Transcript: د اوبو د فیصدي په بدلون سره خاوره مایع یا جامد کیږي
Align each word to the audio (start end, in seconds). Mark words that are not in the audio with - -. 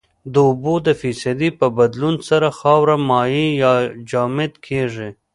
د 0.33 0.35
اوبو 0.47 0.73
د 0.87 0.89
فیصدي 1.01 1.49
په 1.59 1.67
بدلون 1.77 2.15
سره 2.29 2.47
خاوره 2.59 2.95
مایع 3.09 3.47
یا 3.63 3.73
جامد 4.09 4.51
کیږي 4.65 5.09